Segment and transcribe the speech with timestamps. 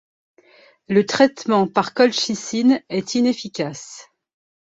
[0.89, 4.09] Le traitement par colchicine est inefficace.